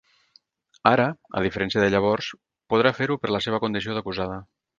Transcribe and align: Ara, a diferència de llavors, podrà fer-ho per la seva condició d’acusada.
Ara, 0.91 1.03
a 1.41 1.43
diferència 1.47 1.83
de 1.83 1.89
llavors, 1.97 2.31
podrà 2.75 2.93
fer-ho 3.01 3.19
per 3.27 3.33
la 3.37 3.43
seva 3.49 3.61
condició 3.67 3.97
d’acusada. 3.99 4.41